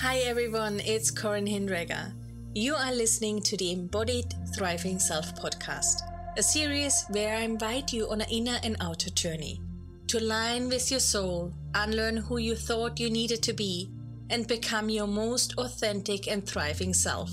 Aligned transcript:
Hi 0.00 0.20
everyone, 0.20 0.80
it's 0.80 1.10
Corinne 1.10 1.46
Hindreger. 1.46 2.14
You 2.54 2.74
are 2.74 2.90
listening 2.90 3.42
to 3.42 3.54
the 3.58 3.72
Embodied 3.72 4.32
Thriving 4.56 4.98
Self 4.98 5.34
podcast, 5.34 6.00
a 6.38 6.42
series 6.42 7.04
where 7.10 7.36
I 7.36 7.40
invite 7.40 7.92
you 7.92 8.08
on 8.08 8.22
an 8.22 8.30
inner 8.30 8.58
and 8.62 8.78
outer 8.80 9.10
journey 9.10 9.60
to 10.06 10.18
align 10.18 10.70
with 10.70 10.90
your 10.90 11.00
soul, 11.00 11.52
unlearn 11.74 12.16
who 12.16 12.38
you 12.38 12.56
thought 12.56 12.98
you 12.98 13.10
needed 13.10 13.42
to 13.42 13.52
be, 13.52 13.90
and 14.30 14.48
become 14.48 14.88
your 14.88 15.06
most 15.06 15.52
authentic 15.58 16.28
and 16.28 16.46
thriving 16.46 16.94
self. 16.94 17.30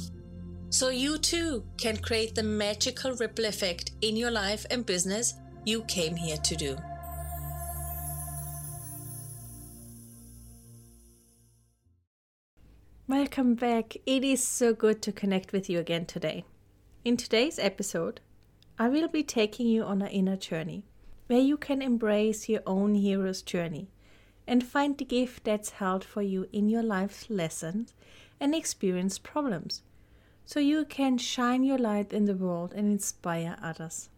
So 0.70 0.90
you 0.90 1.20
too 1.20 1.64
can 1.78 1.96
create 1.96 2.36
the 2.36 2.44
magical 2.44 3.14
ripple 3.14 3.46
effect 3.46 3.92
in 4.02 4.18
your 4.18 4.32
life 4.32 4.66
and 4.70 4.86
business 4.86 5.36
you 5.64 5.84
came 5.84 6.18
here 6.18 6.38
to 6.38 6.56
do. 6.58 6.78
Welcome 13.10 13.56
back. 13.56 13.96
It 14.06 14.25
is 14.25 14.43
so 14.43 14.74
good 14.74 15.02
to 15.04 15.14
connect 15.14 15.54
with 15.54 15.70
you 15.70 15.79
again 15.79 16.06
today. 16.07 16.43
In 17.06 17.16
today's 17.16 17.57
episode, 17.57 18.20
I 18.78 18.89
will 18.89 19.07
be 19.07 19.24
taking 19.24 19.66
you 19.66 19.83
on 19.83 20.02
an 20.02 20.10
inner 20.10 20.36
journey 20.36 20.83
where 21.28 21.39
you 21.39 21.56
can 21.56 21.82
embrace 21.82 22.50
your 22.50 22.60
own 22.68 22.96
hero's 22.96 23.42
journey 23.42 23.88
and 24.46 24.61
find 24.61 24.97
the 24.97 25.06
gift 25.06 25.46
that's 25.46 25.80
held 25.80 26.04
for 26.04 26.21
you 26.21 26.50
in 26.52 26.68
your 26.68 26.83
life's 26.83 27.30
lessons 27.30 27.93
and 28.42 28.54
experience 28.54 29.19
problems 29.19 29.83
so 30.44 30.60
you 30.60 30.83
can 30.83 31.18
shine 31.18 31.64
your 31.64 31.78
light 31.78 32.11
in 32.11 32.25
the 32.25 32.36
world 32.36 32.73
and 32.73 32.92
inspire 32.92 33.55
others. 33.64 34.09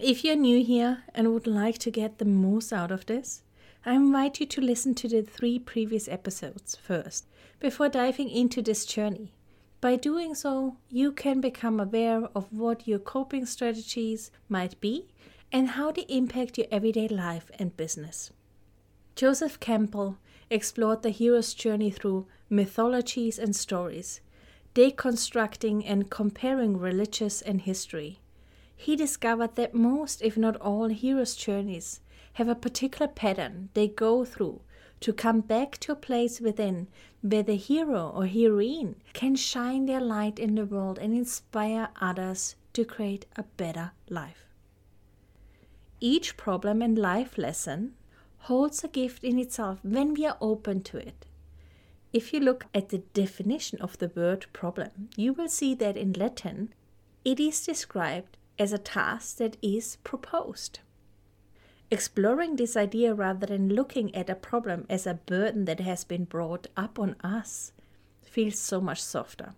If 0.00 0.24
you're 0.24 0.34
new 0.34 0.64
here 0.64 1.04
and 1.14 1.32
would 1.32 1.46
like 1.46 1.78
to 1.78 1.92
get 1.92 2.18
the 2.18 2.24
most 2.24 2.72
out 2.72 2.90
of 2.90 3.06
this, 3.06 3.44
I 3.86 3.94
invite 3.94 4.40
you 4.40 4.46
to 4.46 4.60
listen 4.60 4.96
to 4.96 5.08
the 5.08 5.22
three 5.22 5.60
previous 5.60 6.08
episodes 6.08 6.74
first 6.74 7.26
before 7.64 7.88
diving 7.88 8.28
into 8.28 8.60
this 8.60 8.84
journey. 8.84 9.32
By 9.80 9.96
doing 9.96 10.34
so, 10.34 10.76
you 10.90 11.12
can 11.12 11.40
become 11.40 11.80
aware 11.80 12.28
of 12.34 12.52
what 12.52 12.86
your 12.86 12.98
coping 12.98 13.46
strategies 13.46 14.30
might 14.50 14.78
be 14.82 15.08
and 15.50 15.70
how 15.70 15.90
they 15.90 16.02
impact 16.02 16.58
your 16.58 16.66
everyday 16.70 17.08
life 17.08 17.50
and 17.58 17.74
business. 17.74 18.30
Joseph 19.16 19.60
Campbell 19.60 20.18
explored 20.50 21.02
the 21.02 21.08
hero's 21.08 21.54
journey 21.54 21.90
through 21.90 22.26
mythologies 22.50 23.38
and 23.38 23.56
stories, 23.56 24.20
deconstructing 24.74 25.84
and 25.86 26.10
comparing 26.10 26.76
religious 26.76 27.40
and 27.40 27.62
history. 27.62 28.20
He 28.76 28.94
discovered 28.94 29.56
that 29.56 29.74
most, 29.74 30.20
if 30.20 30.36
not 30.36 30.56
all, 30.56 30.88
hero's 30.88 31.34
journeys 31.34 32.00
have 32.34 32.48
a 32.48 32.54
particular 32.54 33.08
pattern 33.08 33.70
they 33.72 33.88
go 33.88 34.26
through 34.26 34.60
to 35.00 35.12
come 35.12 35.40
back 35.40 35.78
to 35.78 35.92
a 35.92 35.96
place 35.96 36.40
within 36.40 36.88
where 37.20 37.42
the 37.42 37.56
hero 37.56 38.12
or 38.14 38.26
heroine 38.26 38.96
can 39.12 39.34
shine 39.34 39.86
their 39.86 40.00
light 40.00 40.38
in 40.38 40.54
the 40.54 40.66
world 40.66 40.98
and 40.98 41.14
inspire 41.14 41.88
others 42.00 42.56
to 42.72 42.84
create 42.84 43.26
a 43.36 43.42
better 43.42 43.92
life. 44.08 44.46
Each 46.00 46.36
problem 46.36 46.82
and 46.82 46.98
life 46.98 47.38
lesson 47.38 47.94
holds 48.40 48.84
a 48.84 48.88
gift 48.88 49.24
in 49.24 49.38
itself 49.38 49.78
when 49.82 50.12
we 50.14 50.26
are 50.26 50.36
open 50.40 50.82
to 50.82 50.98
it. 50.98 51.24
If 52.12 52.32
you 52.32 52.40
look 52.40 52.66
at 52.74 52.90
the 52.90 52.98
definition 52.98 53.80
of 53.80 53.98
the 53.98 54.12
word 54.14 54.46
problem, 54.52 55.08
you 55.16 55.32
will 55.32 55.48
see 55.48 55.74
that 55.76 55.96
in 55.96 56.12
Latin 56.12 56.74
it 57.24 57.40
is 57.40 57.64
described 57.64 58.36
as 58.58 58.72
a 58.72 58.78
task 58.78 59.38
that 59.38 59.56
is 59.62 59.96
proposed. 60.04 60.80
Exploring 61.94 62.56
this 62.56 62.76
idea 62.76 63.14
rather 63.14 63.46
than 63.46 63.68
looking 63.68 64.12
at 64.16 64.28
a 64.28 64.34
problem 64.34 64.84
as 64.90 65.06
a 65.06 65.14
burden 65.14 65.64
that 65.66 65.78
has 65.78 66.02
been 66.02 66.24
brought 66.24 66.66
up 66.76 66.98
on 66.98 67.14
us 67.22 67.70
feels 68.20 68.58
so 68.58 68.80
much 68.80 69.00
softer. 69.00 69.52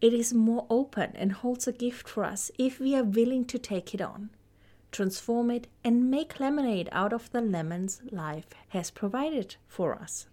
It 0.00 0.14
is 0.14 0.32
more 0.32 0.66
open 0.70 1.12
and 1.14 1.30
holds 1.30 1.68
a 1.68 1.72
gift 1.72 2.08
for 2.08 2.24
us 2.24 2.50
if 2.56 2.80
we 2.80 2.96
are 2.96 3.04
willing 3.04 3.44
to 3.44 3.58
take 3.58 3.92
it 3.92 4.00
on, 4.00 4.30
transform 4.92 5.50
it, 5.50 5.66
and 5.84 6.10
make 6.10 6.40
lemonade 6.40 6.88
out 6.90 7.12
of 7.12 7.30
the 7.32 7.42
lemons 7.42 8.00
life 8.10 8.48
has 8.68 8.90
provided 8.90 9.56
for 9.66 9.94
us. 9.94 10.26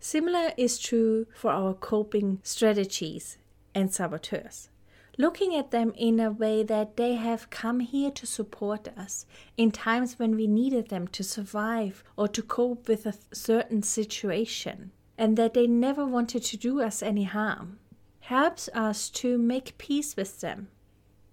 Similar 0.00 0.54
is 0.56 0.76
true 0.76 1.28
for 1.36 1.52
our 1.52 1.72
coping 1.72 2.40
strategies 2.42 3.38
and 3.76 3.94
saboteurs 3.94 4.70
looking 5.16 5.54
at 5.54 5.70
them 5.70 5.92
in 5.96 6.18
a 6.18 6.30
way 6.30 6.62
that 6.62 6.96
they 6.96 7.14
have 7.14 7.50
come 7.50 7.80
here 7.80 8.10
to 8.10 8.26
support 8.26 8.88
us 8.96 9.26
in 9.56 9.70
times 9.70 10.18
when 10.18 10.34
we 10.34 10.46
needed 10.46 10.88
them 10.88 11.06
to 11.08 11.22
survive 11.22 12.02
or 12.16 12.28
to 12.28 12.42
cope 12.42 12.88
with 12.88 13.06
a 13.06 13.14
certain 13.32 13.82
situation, 13.82 14.90
and 15.16 15.36
that 15.36 15.54
they 15.54 15.66
never 15.66 16.04
wanted 16.06 16.42
to 16.42 16.56
do 16.56 16.80
us 16.80 17.02
any 17.02 17.24
harm, 17.24 17.78
helps 18.20 18.68
us 18.74 19.08
to 19.10 19.38
make 19.38 19.78
peace 19.78 20.16
with 20.16 20.40
them. 20.40 20.68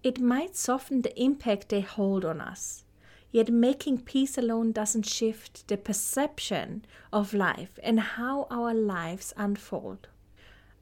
It 0.02 0.20
might 0.20 0.56
soften 0.56 1.02
the 1.02 1.20
impact 1.20 1.68
they 1.68 1.80
hold 1.80 2.24
on 2.24 2.40
us. 2.40 2.84
Yet 3.30 3.48
making 3.48 4.02
peace 4.02 4.36
alone 4.36 4.72
doesn't 4.72 5.06
shift 5.06 5.66
the 5.68 5.78
perception 5.78 6.84
of 7.12 7.32
life 7.32 7.78
and 7.82 7.98
how 7.98 8.46
our 8.50 8.74
lives 8.74 9.32
unfold 9.38 10.08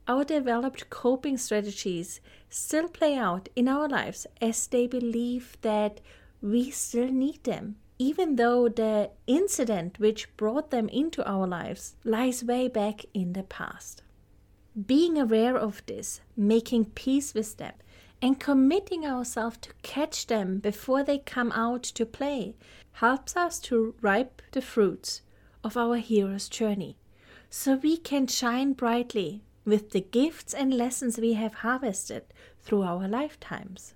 our 0.07 0.23
developed 0.23 0.89
coping 0.89 1.37
strategies 1.37 2.19
still 2.49 2.87
play 2.87 3.15
out 3.15 3.49
in 3.55 3.67
our 3.67 3.87
lives 3.87 4.27
as 4.41 4.67
they 4.67 4.87
believe 4.87 5.57
that 5.61 6.01
we 6.41 6.71
still 6.71 7.11
need 7.11 7.43
them, 7.43 7.75
even 7.99 8.35
though 8.35 8.67
the 8.67 9.11
incident 9.27 9.99
which 9.99 10.35
brought 10.37 10.71
them 10.71 10.89
into 10.89 11.23
our 11.29 11.45
lives 11.47 11.95
lies 12.03 12.43
way 12.43 12.67
back 12.67 13.05
in 13.13 13.33
the 13.33 13.43
past. 13.43 14.03
Being 14.85 15.19
aware 15.19 15.57
of 15.57 15.85
this, 15.85 16.21
making 16.35 16.85
peace 16.85 17.33
with 17.33 17.57
them, 17.57 17.73
and 18.21 18.39
committing 18.39 19.05
ourselves 19.05 19.57
to 19.61 19.73
catch 19.81 20.27
them 20.27 20.59
before 20.59 21.03
they 21.03 21.17
come 21.17 21.51
out 21.51 21.83
to 21.83 22.05
play 22.05 22.55
helps 22.93 23.35
us 23.35 23.59
to 23.59 23.95
ripe 24.01 24.41
the 24.51 24.61
fruits 24.61 25.21
of 25.63 25.75
our 25.77 25.97
hero's 25.97 26.47
journey 26.49 26.97
so 27.49 27.75
we 27.75 27.97
can 27.97 28.27
shine 28.27 28.73
brightly 28.73 29.43
with 29.65 29.91
the 29.91 30.01
gifts 30.01 30.53
and 30.53 30.73
lessons 30.73 31.17
we 31.17 31.33
have 31.33 31.55
harvested 31.55 32.23
through 32.59 32.83
our 32.83 33.07
lifetimes. 33.07 33.93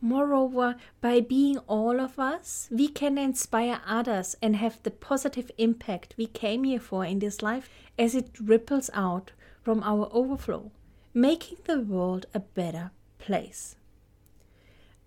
Moreover, 0.00 0.76
by 1.00 1.20
being 1.20 1.58
all 1.66 2.00
of 2.00 2.18
us, 2.18 2.68
we 2.70 2.88
can 2.88 3.18
inspire 3.18 3.80
others 3.84 4.36
and 4.40 4.54
have 4.56 4.80
the 4.82 4.92
positive 4.92 5.50
impact 5.58 6.14
we 6.16 6.26
came 6.26 6.64
here 6.64 6.78
for 6.78 7.04
in 7.04 7.18
this 7.18 7.42
life 7.42 7.68
as 7.98 8.14
it 8.14 8.30
ripples 8.40 8.90
out 8.94 9.32
from 9.62 9.82
our 9.82 10.08
overflow, 10.12 10.70
making 11.12 11.58
the 11.64 11.80
world 11.80 12.26
a 12.32 12.40
better 12.40 12.92
place. 13.18 13.74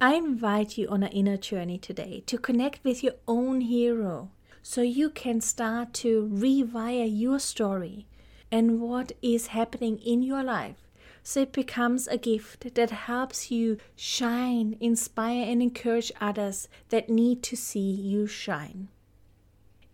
I 0.02 0.16
invite 0.16 0.78
you 0.78 0.88
on 0.90 1.04
an 1.04 1.12
inner 1.12 1.38
journey 1.38 1.78
today 1.78 2.24
to 2.26 2.38
connect 2.38 2.84
with 2.84 3.04
your 3.04 3.16
own 3.28 3.62
hero 3.62 4.32
so 4.62 4.82
you 4.82 5.10
can 5.10 5.42
start 5.42 5.94
to 5.94 6.30
rewire 6.34 7.08
your 7.08 7.40
story 7.40 8.08
and 8.52 8.82
what 8.82 9.14
is 9.22 9.48
happening 9.48 9.98
in 10.00 10.22
your 10.22 10.44
life. 10.44 10.88
So 11.24 11.42
it 11.42 11.54
becomes 11.54 12.08
a 12.08 12.18
gift 12.18 12.74
that 12.76 12.90
helps 12.90 13.52
you 13.52 13.78
shine, 13.96 14.76
inspire, 14.80 15.46
and 15.46 15.62
encourage 15.62 16.12
others 16.20 16.68
that 16.90 17.10
need 17.10 17.44
to 17.44 17.56
see 17.56 17.80
you 17.80 18.28
shine. 18.28 18.90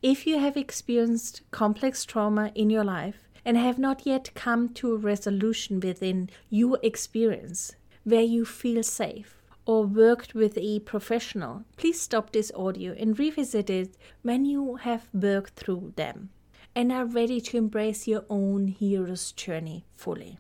If 0.02 0.26
you 0.26 0.40
have 0.40 0.56
experienced 0.56 1.42
complex 1.52 2.06
trauma 2.06 2.52
in 2.56 2.70
your 2.70 2.84
life 2.84 3.28
and 3.44 3.58
have 3.58 3.78
not 3.78 4.06
yet 4.06 4.32
come 4.36 4.70
to 4.76 4.94
a 4.94 4.98
resolution 4.98 5.80
within 5.80 6.30
your 6.50 6.80
experience 6.82 7.76
where 8.04 8.22
you 8.22 8.46
feel 8.46 8.84
safe, 8.84 9.38
or 9.66 9.86
worked 9.86 10.34
with 10.34 10.58
a 10.58 10.80
professional, 10.80 11.66
please 11.76 12.00
stop 12.00 12.32
this 12.32 12.54
audio 12.56 12.94
and 12.94 13.20
revisit 13.20 13.70
it 13.70 13.98
when 14.22 14.46
you 14.46 14.76
have 14.78 15.10
worked 15.14 15.56
through 15.56 15.92
them 15.98 16.30
and 16.78 16.92
are 16.92 17.06
ready 17.06 17.42
to 17.42 17.58
embrace 17.58 18.08
your 18.08 18.24
own 18.30 18.68
hero's 18.68 19.32
journey 19.32 19.84
fully. 19.96 20.38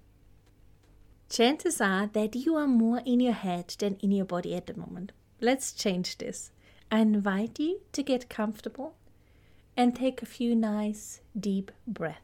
Chances 1.31 1.81
are 1.81 2.05
that 2.13 2.35
you 2.35 2.55
are 2.55 2.67
more 2.67 3.01
in 3.07 3.19
your 3.19 3.33
head 3.33 3.73
than 3.79 3.95
in 4.03 4.11
your 4.11 4.23
body 4.23 4.53
at 4.53 4.67
the 4.67 4.77
moment. 4.77 5.11
Let's 5.41 5.73
change 5.73 6.19
this. 6.19 6.51
I 6.91 6.99
invite 6.99 7.57
you 7.57 7.81
to 7.91 8.03
get 8.03 8.29
comfortable 8.29 8.93
and 9.75 9.95
take 9.95 10.21
a 10.21 10.27
few 10.27 10.55
nice 10.55 11.21
deep 11.35 11.71
breaths. 11.87 12.21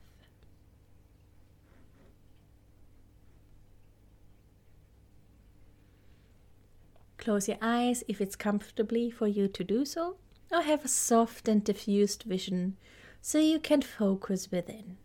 Close 7.18 7.48
your 7.48 7.58
eyes 7.64 8.04
if 8.08 8.22
it's 8.22 8.36
comfortably 8.36 9.10
for 9.10 9.28
you 9.28 9.48
to 9.48 9.64
do 9.64 9.86
so, 9.86 10.18
or 10.52 10.62
have 10.62 10.86
a 10.86 10.88
soft 10.88 11.48
and 11.48 11.64
diffused 11.64 12.24
vision 12.28 12.78
so 13.26 13.40
you 13.40 13.58
can 13.58 13.82
focus 13.82 14.52
within. 14.52 14.98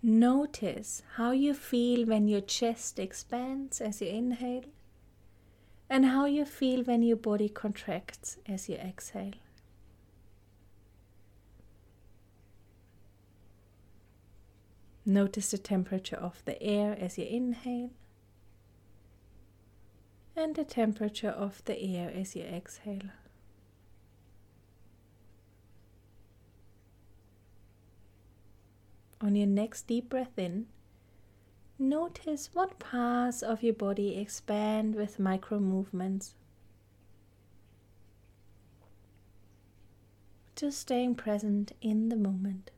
Notice 0.00 1.02
how 1.16 1.32
you 1.32 1.54
feel 1.54 2.06
when 2.06 2.28
your 2.28 2.40
chest 2.40 3.00
expands 3.00 3.80
as 3.80 4.00
you 4.00 4.06
inhale 4.06 4.62
and 5.90 6.06
how 6.06 6.26
you 6.26 6.44
feel 6.44 6.84
when 6.84 7.02
your 7.02 7.16
body 7.16 7.48
contracts 7.48 8.36
as 8.48 8.68
you 8.68 8.76
exhale. 8.76 9.32
Notice 15.04 15.50
the 15.50 15.58
temperature 15.58 16.16
of 16.16 16.44
the 16.44 16.62
air 16.62 16.96
as 17.00 17.18
you 17.18 17.26
inhale 17.26 17.90
and 20.36 20.54
the 20.54 20.64
temperature 20.64 21.30
of 21.30 21.64
the 21.64 21.76
air 21.82 22.12
as 22.14 22.36
you 22.36 22.44
exhale. 22.44 23.10
On 29.20 29.34
your 29.34 29.46
next 29.46 29.86
deep 29.86 30.08
breath 30.08 30.38
in, 30.38 30.66
notice 31.78 32.50
what 32.52 32.78
parts 32.78 33.42
of 33.42 33.62
your 33.62 33.74
body 33.74 34.16
expand 34.16 34.94
with 34.94 35.18
micro 35.18 35.58
movements. 35.58 36.34
Just 40.54 40.78
staying 40.80 41.14
present 41.14 41.72
in 41.80 42.08
the 42.08 42.16
moment. 42.16 42.70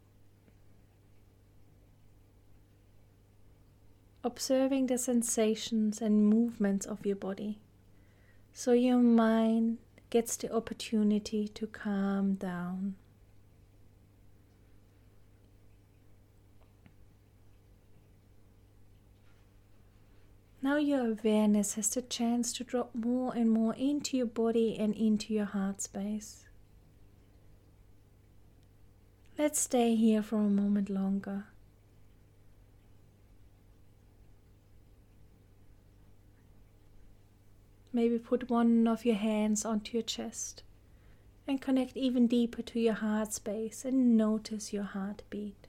Observing 4.25 4.87
the 4.87 4.99
sensations 4.99 6.00
and 6.00 6.26
movements 6.26 6.87
of 6.87 7.06
your 7.06 7.17
body 7.17 7.58
so 8.58 8.73
your 8.73 8.99
mind 8.99 9.79
gets 10.11 10.37
the 10.37 10.52
opportunity 10.52 11.46
to 11.46 11.64
calm 11.69 12.35
down. 12.35 12.96
Now 20.60 20.76
your 20.76 21.12
awareness 21.12 21.75
has 21.75 21.88
the 21.90 22.02
chance 22.02 22.52
to 22.55 22.64
drop 22.64 22.93
more 22.93 23.32
and 23.34 23.49
more 23.49 23.75
into 23.75 24.16
your 24.16 24.26
body 24.26 24.76
and 24.76 24.93
into 24.94 25.32
your 25.32 25.44
heart 25.44 25.81
space. 25.81 26.46
Let's 29.38 29.60
stay 29.60 29.94
here 29.94 30.20
for 30.20 30.40
a 30.40 30.50
moment 30.50 30.90
longer. 30.90 31.44
Maybe 37.93 38.19
put 38.19 38.50
one 38.50 38.88
of 38.88 39.04
your 39.04 39.14
hands 39.14 39.64
onto 39.64 39.96
your 39.96 40.02
chest 40.02 40.64
and 41.46 41.61
connect 41.61 41.96
even 41.96 42.26
deeper 42.26 42.62
to 42.62 42.81
your 42.81 42.94
heart 42.94 43.32
space 43.32 43.84
and 43.84 44.16
notice 44.16 44.72
your 44.72 44.82
heartbeat. 44.82 45.68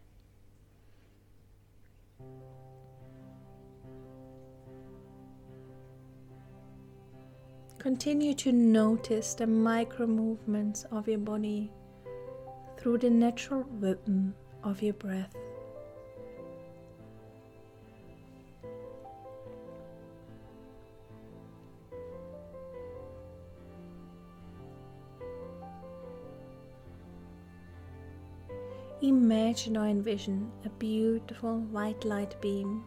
Continue 7.80 8.34
to 8.34 8.52
notice 8.52 9.34
the 9.36 9.48
micro 9.48 10.06
movements 10.06 10.84
of 10.92 11.08
your 11.08 11.18
body 11.18 11.72
through 12.78 12.98
the 12.98 13.10
natural 13.10 13.64
rhythm 13.80 14.36
of 14.66 14.84
your 14.84 14.96
breath. 14.96 15.34
Imagine 29.02 29.78
or 29.78 29.88
envision 29.88 30.52
a 30.66 30.70
beautiful 30.70 31.60
white 31.72 32.04
light 32.04 32.36
beam 32.42 32.84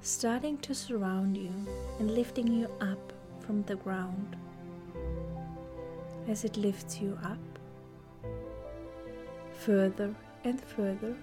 starting 0.00 0.56
to 0.58 0.76
surround 0.76 1.36
you 1.36 1.50
and 1.98 2.12
lifting 2.12 2.46
you 2.46 2.68
up 2.80 3.12
from 3.48 3.62
the 3.62 3.76
ground 3.76 4.36
as 6.28 6.44
it 6.44 6.58
lifts 6.58 7.00
you 7.00 7.18
up 7.24 7.38
further 9.54 10.14
and 10.44 10.60
further 10.60 11.16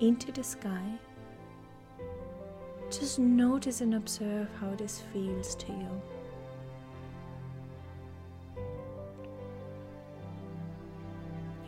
into 0.00 0.32
the 0.32 0.42
sky. 0.42 0.88
Just 2.90 3.20
notice 3.20 3.80
and 3.80 3.94
observe 3.94 4.48
how 4.60 4.74
this 4.74 5.02
feels 5.12 5.54
to 5.54 5.70
you. 5.70 6.02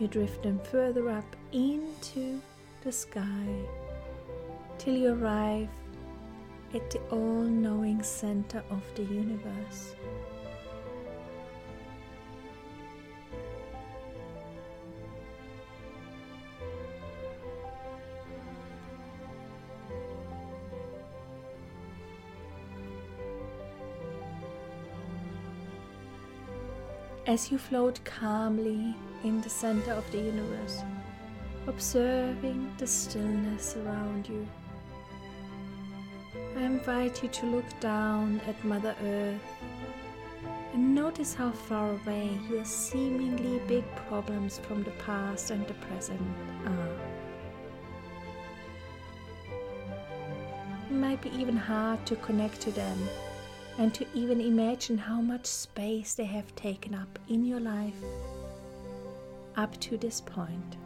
You 0.01 0.09
drift 0.09 0.43
them 0.43 0.59
further 0.73 1.09
up 1.09 1.37
into 1.53 2.41
the 2.83 2.91
sky 2.91 3.47
till 4.77 4.97
you 4.97 5.15
arrive 5.15 5.69
at 6.75 6.91
the 6.91 7.01
all 7.11 7.43
knowing 7.43 8.03
center 8.03 8.63
of 8.71 8.83
the 8.95 9.03
universe. 9.03 9.95
As 27.27 27.51
you 27.51 27.59
float 27.59 28.03
calmly 28.05 28.97
in 29.23 29.43
the 29.43 29.51
center 29.51 29.93
of 29.93 30.11
the 30.11 30.19
universe, 30.19 30.83
observing 31.67 32.73
the 32.79 32.87
stillness 32.87 33.77
around 33.77 34.27
you. 34.27 34.47
I 36.59 36.63
invite 36.63 37.23
you 37.23 37.29
to 37.29 37.47
look 37.47 37.79
down 37.79 38.41
at 38.49 38.65
Mother 38.65 38.97
Earth 39.05 39.41
and 40.73 40.93
notice 40.93 41.33
how 41.33 41.53
far 41.53 41.93
away 41.93 42.37
your 42.51 42.65
seemingly 42.65 43.61
big 43.69 43.85
problems 44.09 44.59
from 44.59 44.83
the 44.83 44.91
past 45.07 45.53
and 45.53 45.65
the 45.69 45.75
present 45.75 46.21
are. 46.67 46.97
It 50.91 50.95
might 50.95 51.23
be 51.23 51.31
even 51.31 51.57
hard 51.57 52.05
to 52.07 52.17
connect 52.17 52.61
to 52.63 52.73
them 52.73 52.99
and 53.79 53.95
to 53.95 54.05
even 54.13 54.41
imagine 54.41 54.99
how 54.99 55.21
much 55.21 55.47
space 55.47 56.15
they 56.15 56.25
have 56.25 56.53
taken 56.57 56.93
up 56.93 57.21
in 57.29 57.45
your 57.45 57.61
life 57.61 58.03
up 59.55 59.79
to 59.83 59.97
this 59.97 60.21
point. 60.21 60.77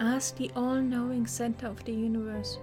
Ask 0.00 0.36
the 0.36 0.48
all 0.54 0.76
knowing 0.76 1.26
center 1.26 1.66
of 1.66 1.84
the 1.84 1.92
universe 1.92 2.58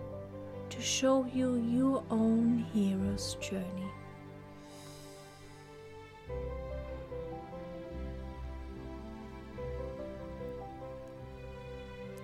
to 0.69 0.79
show 0.79 1.25
you 1.25 1.55
your 1.55 2.01
own 2.09 2.65
hero's 2.73 3.35
journey. 3.41 3.91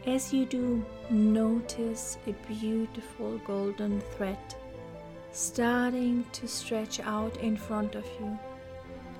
As 0.08 0.32
you 0.32 0.46
do, 0.46 0.86
notice 1.10 2.18
a 2.26 2.32
beautiful 2.48 3.38
golden 3.40 4.00
thread 4.16 4.40
starting 5.34 6.24
to 6.32 6.48
stretch 6.48 7.02
out 7.02 7.36
in 7.38 7.58
front 7.58 7.96
of 7.96 8.06
you 8.18 8.40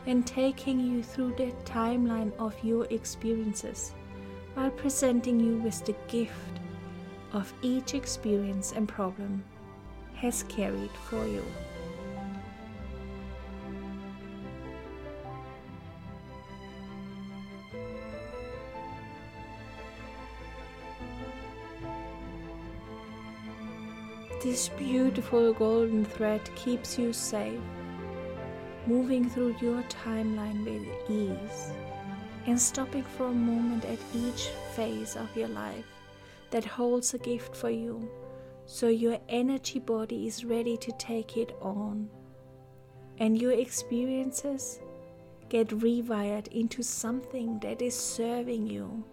and 0.08 0.26
taking 0.26 0.80
you 0.80 1.04
through 1.04 1.36
the 1.36 1.52
timeline 1.66 2.32
of 2.40 2.56
your 2.64 2.86
experiences 2.86 3.94
while 4.54 4.72
presenting 4.72 5.40
you 5.40 5.58
with 5.58 5.84
the 5.86 5.96
gift 6.08 6.60
of 7.34 7.54
each 7.62 7.94
experience 7.94 8.74
and 8.74 8.88
problem 8.88 9.44
has 10.16 10.44
carried 10.44 10.92
for 11.10 11.26
you. 11.26 11.44
This 24.44 24.70
beautiful 24.70 25.54
golden 25.54 26.04
thread 26.04 26.42
keeps 26.56 26.98
you 26.98 27.14
safe, 27.14 27.60
moving 28.88 29.30
through 29.30 29.56
your 29.62 29.84
timeline 29.84 30.66
with 30.66 31.10
ease 31.10 31.72
and 32.46 32.60
stopping 32.60 33.04
for 33.04 33.28
a 33.28 33.32
moment 33.32 33.86
at 33.86 34.00
each 34.16 34.48
phase 34.76 35.16
of 35.16 35.36
your 35.36 35.48
life 35.50 35.86
that 36.50 36.66
holds 36.66 37.14
a 37.14 37.18
gift 37.18 37.56
for 37.56 37.70
you 37.70 38.10
so 38.66 38.88
your 38.88 39.18
energy 39.30 39.80
body 39.80 40.28
is 40.28 40.46
ready 40.46 40.78
to 40.78 40.92
take 40.98 41.38
it 41.38 41.56
on 41.62 42.10
and 43.20 43.42
your 43.42 43.52
experiences 43.52 44.80
get 45.50 45.68
rewired 45.68 46.48
into 46.48 46.82
something 46.82 47.60
that 47.60 47.82
is 47.82 47.96
serving 47.96 48.66
you 48.66 49.04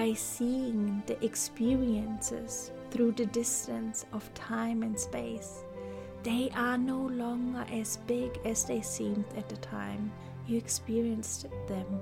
by 0.00 0.14
seeing 0.14 1.02
the 1.04 1.22
experiences 1.22 2.70
through 2.90 3.12
the 3.12 3.26
distance 3.26 4.06
of 4.14 4.32
time 4.32 4.82
and 4.82 4.98
space. 4.98 5.62
They 6.22 6.48
are 6.56 6.78
no 6.78 6.96
longer 6.96 7.66
as 7.70 7.98
big 8.06 8.30
as 8.46 8.64
they 8.64 8.80
seemed 8.80 9.26
at 9.36 9.50
the 9.50 9.58
time 9.58 10.10
you 10.46 10.56
experienced 10.56 11.48
them. 11.68 12.00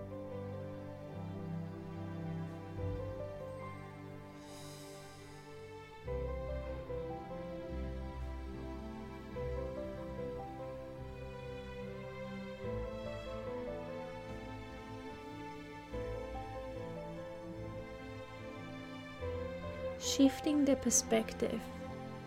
Shifting 20.09 20.65
the 20.65 20.77
perspective 20.77 21.61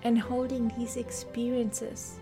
and 0.03 0.17
holding 0.19 0.71
these 0.77 0.97
experiences 0.97 2.19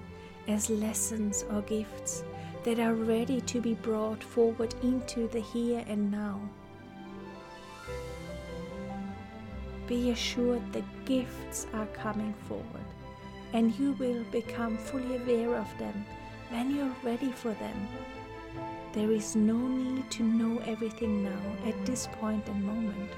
as 0.48 0.70
lessons 0.70 1.44
or 1.52 1.62
gifts 1.64 2.24
that 2.64 2.80
are 2.80 2.94
ready 2.94 3.42
to 3.42 3.60
be 3.60 3.74
brought 3.74 4.24
forward 4.24 4.74
into 4.84 5.28
the 5.28 5.40
here 5.40 5.84
and 5.88 6.12
now. 6.12 6.40
Be 9.88 10.12
assured 10.12 10.62
the 10.72 10.84
gifts 11.06 11.68
are 11.74 11.88
coming 11.88 12.34
forward 12.48 12.88
and 13.54 13.78
you 13.80 13.94
will 13.94 14.24
become 14.32 14.78
fully 14.78 15.18
aware 15.18 15.56
of 15.56 15.68
them 15.78 16.06
when 16.50 16.76
you're 16.76 16.96
ready 17.04 17.32
for 17.32 17.54
them. 17.54 17.88
There 18.94 19.12
is 19.12 19.36
no 19.36 19.58
need 19.58 20.10
to 20.12 20.24
know 20.24 20.62
everything 20.66 21.24
now 21.24 21.68
at 21.68 21.86
this 21.86 22.08
point 22.20 22.48
and 22.48 22.64
moment. 22.64 23.12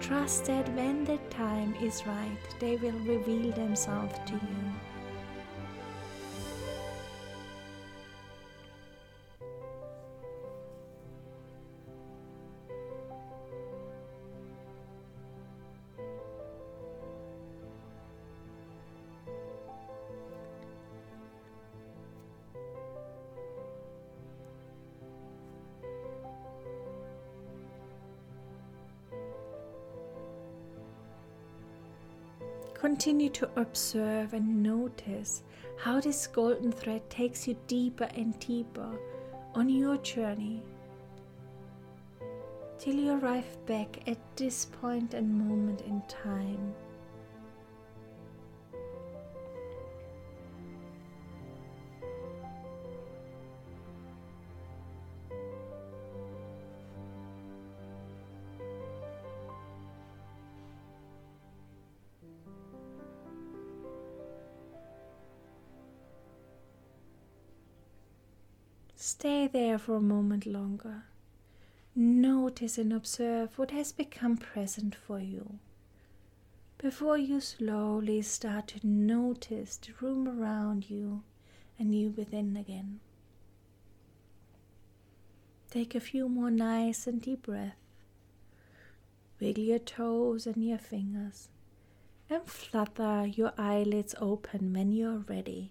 Trust 0.00 0.44
that 0.46 0.68
when 0.74 1.04
the 1.04 1.18
time 1.28 1.74
is 1.82 2.06
right, 2.06 2.38
they 2.60 2.76
will 2.76 2.98
reveal 3.00 3.52
themselves 3.52 4.14
to 4.26 4.32
you. 4.32 4.87
Continue 32.78 33.28
to 33.30 33.50
observe 33.56 34.34
and 34.34 34.62
notice 34.62 35.42
how 35.78 36.00
this 36.00 36.28
golden 36.28 36.70
thread 36.70 37.08
takes 37.10 37.48
you 37.48 37.56
deeper 37.66 38.08
and 38.14 38.38
deeper 38.38 38.88
on 39.54 39.68
your 39.68 39.96
journey 39.98 40.62
till 42.78 42.94
you 42.94 43.18
arrive 43.18 43.66
back 43.66 44.08
at 44.08 44.18
this 44.36 44.66
point 44.66 45.12
and 45.12 45.28
moment 45.28 45.80
in 45.80 46.00
time. 46.06 46.72
Stay 69.08 69.46
there 69.46 69.78
for 69.78 69.96
a 69.96 70.02
moment 70.02 70.44
longer. 70.44 71.04
Notice 71.96 72.76
and 72.76 72.92
observe 72.92 73.58
what 73.58 73.70
has 73.70 73.90
become 73.90 74.36
present 74.36 74.94
for 74.94 75.18
you. 75.18 75.60
Before 76.76 77.16
you 77.16 77.40
slowly 77.40 78.20
start 78.20 78.68
to 78.68 78.86
notice 78.86 79.76
the 79.78 79.94
room 80.02 80.28
around 80.28 80.90
you 80.90 81.22
and 81.78 81.94
you 81.94 82.10
within 82.10 82.54
again. 82.54 83.00
Take 85.70 85.94
a 85.94 86.00
few 86.00 86.28
more 86.28 86.50
nice 86.50 87.06
and 87.06 87.22
deep 87.22 87.46
breaths. 87.46 87.76
Wiggle 89.40 89.64
your 89.64 89.78
toes 89.78 90.46
and 90.46 90.62
your 90.62 90.76
fingers 90.76 91.48
and 92.28 92.44
flutter 92.44 93.26
your 93.26 93.54
eyelids 93.56 94.14
open 94.20 94.74
when 94.74 94.92
you're 94.92 95.24
ready. 95.26 95.70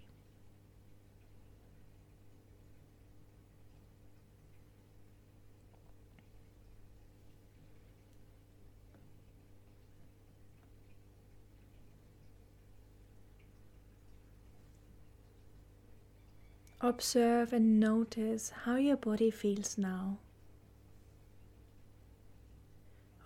Observe 16.88 17.52
and 17.52 17.82
notice 17.82 18.54
how 18.64 18.78
your 18.78 18.96
body 18.96 19.30
feels 19.30 19.78
now. 19.78 20.20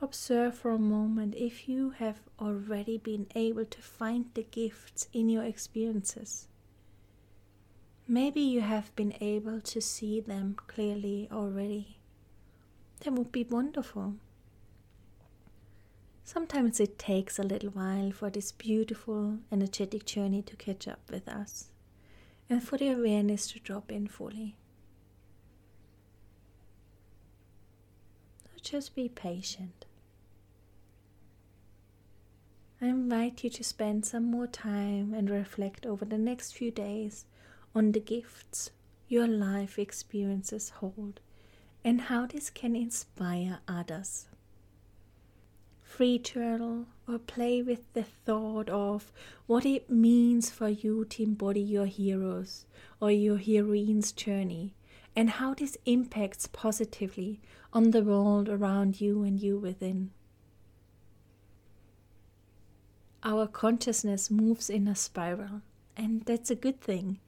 Observe 0.02 0.56
for 0.56 0.72
a 0.72 0.80
moment 0.80 1.36
if 1.38 1.70
you 1.70 1.92
have 1.92 2.22
already 2.40 2.98
been 2.98 3.28
able 3.36 3.66
to 3.66 3.80
find 3.80 4.26
the 4.34 4.42
gifts 4.42 5.08
in 5.14 5.30
your 5.30 5.44
experiences. 5.44 6.48
Maybe 8.08 8.42
you 8.42 8.62
have 8.62 8.96
been 8.96 9.14
able 9.22 9.62
to 9.62 9.80
see 9.80 10.20
them 10.20 10.56
clearly 10.66 11.30
already. 11.32 12.00
That 13.02 13.14
would 13.14 13.32
be 13.32 13.44
wonderful. 13.44 14.16
Sometimes 16.24 16.80
it 16.80 16.98
takes 16.98 17.38
a 17.38 17.44
little 17.44 17.70
while 17.70 18.12
for 18.12 18.32
this 18.32 18.52
beautiful, 18.52 19.38
energetic 19.52 20.06
journey 20.06 20.42
to 20.42 20.56
catch 20.56 20.88
up 20.88 21.02
with 21.12 21.28
us 21.28 21.71
and 22.52 22.62
for 22.62 22.78
the 22.78 22.90
awareness 22.90 23.48
to 23.48 23.60
drop 23.60 23.90
in 23.90 24.08
fully. 24.08 24.58
So 28.44 28.50
just 28.62 28.94
be 28.94 29.08
patient. 29.08 29.86
I 32.82 32.88
invite 32.88 33.46
you 33.46 33.50
to 33.52 33.64
spend 33.64 34.06
some 34.06 34.26
more 34.26 34.48
time 34.48 35.14
and 35.14 35.30
reflect 35.30 35.86
over 35.86 36.04
the 36.04 36.18
next 36.18 36.52
few 36.52 36.72
days 36.72 37.24
on 37.74 37.94
the 37.94 38.02
gifts 38.02 38.72
your 39.08 39.28
life 39.28 39.80
experiences 39.80 40.72
hold 40.82 41.22
and 41.86 42.02
how 42.02 42.26
this 42.26 42.50
can 42.50 42.76
inspire 42.76 43.60
others 43.66 44.28
free 45.84 46.18
journal 46.18 46.86
or 47.12 47.20
play 47.20 47.62
with 47.62 47.92
the 47.94 48.04
thought 48.04 48.70
of 48.70 49.12
what 49.48 49.66
it 49.66 49.90
means 49.90 50.50
for 50.50 50.70
you 50.70 51.04
to 51.06 51.24
embody 51.24 51.62
your 51.62 51.86
hero's 51.86 52.66
or 53.00 53.12
your 53.12 53.38
heroine's 53.38 54.12
journey 54.12 54.74
and 55.16 55.32
how 55.32 55.54
this 55.54 55.78
impacts 55.86 56.48
positively 56.48 57.42
on 57.74 57.92
the 57.92 58.04
world 58.04 58.48
around 58.48 59.02
you 59.02 59.24
and 59.24 59.42
you 59.42 59.58
within. 59.58 60.12
Our 63.24 63.46
consciousness 63.48 64.32
moves 64.32 64.70
in 64.70 64.88
a 64.88 64.96
spiral, 64.96 65.62
and 65.96 66.24
that's 66.26 66.50
a 66.50 66.56
good 66.56 66.82
thing. 66.82 67.20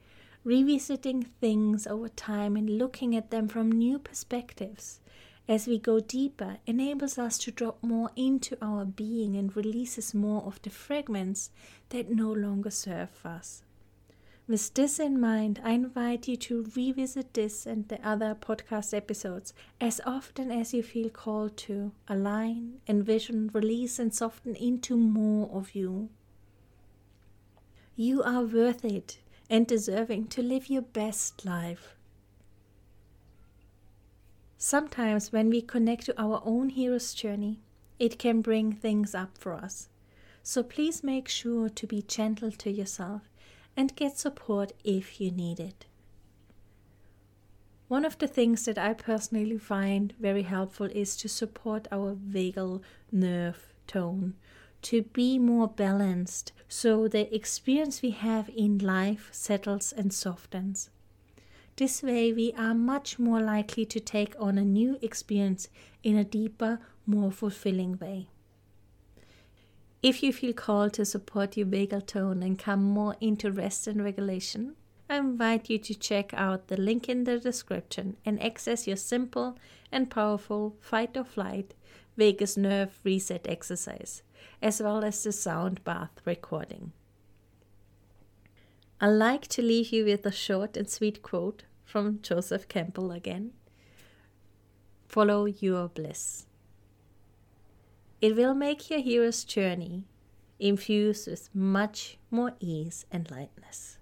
Revisiting 0.43 1.23
things 1.39 1.85
over 1.85 2.09
time 2.09 2.55
and 2.55 2.77
looking 2.77 3.15
at 3.15 3.31
them 3.31 3.47
from 3.47 3.71
new 3.71 3.99
perspectives 3.99 4.99
as 5.47 5.67
we 5.67 5.77
go 5.77 5.99
deeper 5.99 6.57
enables 6.65 7.17
us 7.17 7.37
to 7.37 7.51
drop 7.51 7.77
more 7.83 8.09
into 8.15 8.57
our 8.61 8.85
being 8.85 9.35
and 9.35 9.55
releases 9.55 10.13
more 10.13 10.41
of 10.43 10.61
the 10.61 10.69
fragments 10.69 11.51
that 11.89 12.09
no 12.09 12.31
longer 12.31 12.71
serve 12.71 13.25
us. 13.25 13.63
With 14.45 14.73
this 14.73 14.99
in 14.99 15.19
mind, 15.19 15.61
I 15.63 15.71
invite 15.71 16.27
you 16.27 16.35
to 16.35 16.69
revisit 16.75 17.33
this 17.33 17.65
and 17.65 17.87
the 17.87 18.05
other 18.05 18.35
podcast 18.35 18.93
episodes 18.93 19.53
as 19.79 20.01
often 20.05 20.51
as 20.51 20.73
you 20.73 20.83
feel 20.83 21.09
called 21.09 21.55
to 21.57 21.93
align, 22.09 22.81
envision, 22.87 23.49
release, 23.53 23.99
and 23.99 24.13
soften 24.13 24.55
into 24.55 24.97
more 24.97 25.49
of 25.53 25.75
you. 25.75 26.09
You 27.95 28.21
are 28.23 28.43
worth 28.43 28.83
it 28.83 29.19
and 29.49 29.65
deserving 29.65 30.27
to 30.27 30.41
live 30.41 30.69
your 30.69 30.81
best 30.81 31.45
life. 31.45 31.95
Sometimes, 34.65 35.33
when 35.33 35.49
we 35.49 35.61
connect 35.61 36.05
to 36.05 36.17
our 36.17 36.41
own 36.45 36.69
hero's 36.69 37.13
journey, 37.13 37.59
it 37.99 38.17
can 38.17 38.39
bring 38.39 38.71
things 38.71 39.13
up 39.13 39.37
for 39.37 39.53
us. 39.53 39.89
So 40.41 40.63
please 40.63 41.03
make 41.03 41.27
sure 41.27 41.67
to 41.67 41.85
be 41.85 42.01
gentle 42.01 42.49
to 42.49 42.71
yourself 42.71 43.23
and 43.75 43.93
get 43.97 44.17
support 44.17 44.71
if 44.85 45.19
you 45.19 45.31
need 45.31 45.59
it. 45.59 45.85
One 47.89 48.05
of 48.05 48.17
the 48.19 48.27
things 48.29 48.63
that 48.63 48.77
I 48.77 48.93
personally 48.93 49.57
find 49.57 50.13
very 50.17 50.43
helpful 50.43 50.87
is 50.95 51.17
to 51.17 51.27
support 51.27 51.89
our 51.91 52.15
vagal 52.15 52.83
nerve 53.11 53.73
tone 53.85 54.35
to 54.83 55.01
be 55.01 55.37
more 55.39 55.67
balanced 55.67 56.53
so 56.69 57.09
the 57.09 57.35
experience 57.35 58.01
we 58.01 58.11
have 58.11 58.49
in 58.55 58.77
life 58.77 59.27
settles 59.33 59.91
and 59.91 60.13
softens. 60.13 60.89
This 61.75 62.03
way, 62.03 62.31
we 62.31 62.53
are 62.53 62.75
much 62.75 63.17
more 63.17 63.41
likely 63.41 63.85
to 63.85 63.99
take 63.99 64.35
on 64.39 64.57
a 64.57 64.63
new 64.63 64.99
experience 65.01 65.69
in 66.03 66.17
a 66.17 66.23
deeper, 66.23 66.79
more 67.05 67.31
fulfilling 67.31 67.97
way. 67.97 68.27
If 70.03 70.21
you 70.21 70.33
feel 70.33 70.53
called 70.53 70.93
to 70.93 71.05
support 71.05 71.57
your 71.57 71.65
vagal 71.65 72.05
tone 72.05 72.43
and 72.43 72.59
come 72.59 72.83
more 72.83 73.15
into 73.19 73.51
rest 73.51 73.87
and 73.87 74.03
regulation, 74.03 74.75
I 75.09 75.17
invite 75.17 75.69
you 75.69 75.79
to 75.79 75.95
check 75.95 76.33
out 76.33 76.67
the 76.67 76.77
link 76.77 77.09
in 77.09 77.23
the 77.23 77.39
description 77.39 78.17
and 78.25 78.41
access 78.41 78.85
your 78.85 78.97
simple 78.97 79.57
and 79.91 80.09
powerful 80.09 80.75
fight 80.79 81.17
or 81.17 81.23
flight 81.23 81.73
vagus 82.17 82.55
nerve 82.55 82.99
reset 83.03 83.47
exercise 83.47 84.21
as 84.61 84.81
well 84.81 85.03
as 85.03 85.23
the 85.23 85.31
sound 85.31 85.83
bath 85.83 86.21
recording. 86.25 86.91
I 88.99 89.07
like 89.07 89.47
to 89.47 89.61
leave 89.61 89.91
you 89.91 90.05
with 90.05 90.25
a 90.25 90.31
short 90.31 90.77
and 90.77 90.89
sweet 90.89 91.21
quote 91.21 91.63
from 91.83 92.19
Joseph 92.21 92.67
Campbell 92.67 93.11
again 93.11 93.51
Follow 95.07 95.45
your 95.45 95.89
bliss. 95.89 96.47
It 98.21 98.35
will 98.35 98.53
make 98.53 98.89
your 98.89 99.01
hero's 99.01 99.43
journey 99.43 100.05
infused 100.59 101.27
with 101.27 101.49
much 101.53 102.17
more 102.31 102.53
ease 102.59 103.05
and 103.11 103.29
lightness. 103.29 103.97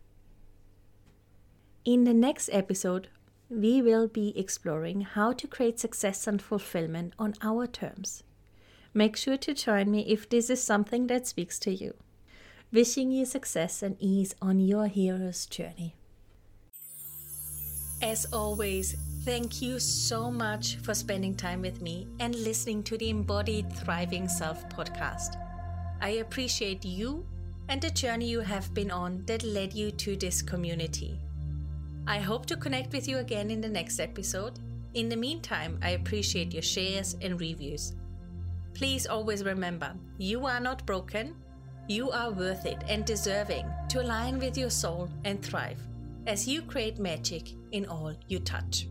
In 1.84 2.04
the 2.04 2.14
next 2.14 2.50
episode, 2.54 3.10
we 3.50 3.82
will 3.82 4.08
be 4.08 4.38
exploring 4.40 5.02
how 5.02 5.34
to 5.34 5.48
create 5.48 5.80
success 5.80 6.28
and 6.28 6.42
fulfillment 6.42 7.14
on 7.18 7.34
our 7.42 7.66
terms. 7.66 8.24
Make 8.94 9.18
sure 9.18 9.38
to 9.38 9.54
join 9.54 9.90
me 9.90 10.06
if 10.08 10.30
this 10.30 10.50
is 10.50 10.64
something 10.64 11.08
that 11.08 11.28
speaks 11.28 11.58
to 11.60 11.72
you. 11.72 11.96
Wishing 12.74 13.12
you 13.12 13.26
success 13.26 13.84
and 13.84 13.98
ease 14.00 14.34
on 14.42 14.62
your 14.62 14.88
hero's 14.88 15.46
journey. 15.46 15.94
As 18.02 18.26
always, 18.32 18.96
thank 19.26 19.62
you 19.62 19.78
so 19.78 20.32
much 20.32 20.78
for 20.78 20.94
spending 20.94 21.36
time 21.36 21.62
with 21.62 21.82
me 21.82 22.08
and 22.22 22.34
listening 22.34 22.82
to 22.84 22.98
the 22.98 23.10
Embodied 23.10 23.74
Thriving 23.74 24.30
Self 24.30 24.70
podcast. 24.70 25.36
I 26.00 26.22
appreciate 26.24 26.86
you 26.86 27.26
and 27.68 27.82
the 27.82 27.90
journey 27.90 28.30
you 28.30 28.40
have 28.40 28.74
been 28.74 28.90
on 28.90 29.26
that 29.26 29.44
led 29.44 29.74
you 29.74 29.92
to 29.92 30.16
this 30.16 30.42
community. 30.42 31.20
I 32.08 32.20
hope 32.20 32.46
to 32.46 32.56
connect 32.56 32.94
with 32.94 33.06
you 33.06 33.18
again 33.18 33.52
in 33.52 33.60
the 33.60 33.68
next 33.68 34.00
episode. 34.00 34.60
In 34.94 35.10
the 35.10 35.18
meantime, 35.18 35.78
I 35.84 35.90
appreciate 35.90 36.54
your 36.54 36.64
shares 36.64 37.18
and 37.22 37.38
reviews. 37.38 37.96
Please 38.74 39.08
always 39.08 39.44
remember 39.44 39.94
you 40.18 40.46
are 40.46 40.62
not 40.62 40.86
broken, 40.86 41.36
you 41.88 42.12
are 42.12 42.32
worth 42.32 42.66
it 42.66 42.84
and 42.88 43.06
deserving 43.06 43.68
to 43.90 44.02
align 44.02 44.40
with 44.40 44.58
your 44.58 44.70
soul 44.70 45.10
and 45.26 45.42
thrive 45.44 45.80
as 46.28 46.48
you 46.48 46.62
create 46.62 47.00
magic 47.00 47.50
in 47.72 47.86
all 47.88 48.14
you 48.28 48.40
touch. 48.40 48.88